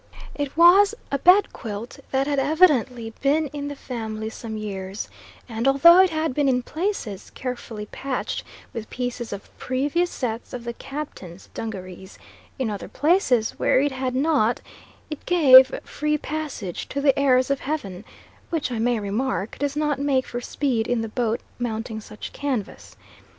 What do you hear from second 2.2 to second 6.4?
had evidently been in the family some years, and although it had